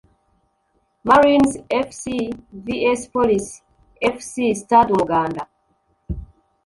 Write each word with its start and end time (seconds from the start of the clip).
Marines 1.09 1.53
Fc 1.79 2.05
vs 2.65 3.01
Police 3.13 3.51
Fc 4.15 4.35
(Stade 4.61 4.89
Umuganda) 4.95 5.43